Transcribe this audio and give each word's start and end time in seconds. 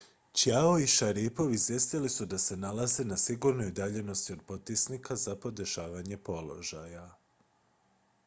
chiao 0.33 0.79
i 0.79 0.87
šaripov 0.87 1.51
izvijestili 1.55 2.09
su 2.09 2.25
da 2.25 2.37
se 2.37 2.57
nalaze 2.57 3.03
na 3.03 3.17
sigurnoj 3.17 3.67
udaljenosti 3.67 4.33
od 4.33 4.41
potisnika 4.47 5.15
za 5.15 5.35
podešavanje 5.35 6.17
položaja 6.17 7.05